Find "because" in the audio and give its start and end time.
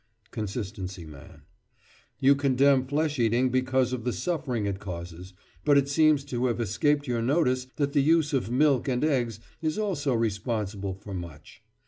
3.51-3.93